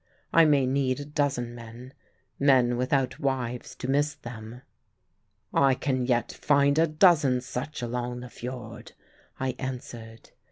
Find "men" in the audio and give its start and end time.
1.53-1.93, 2.39-2.75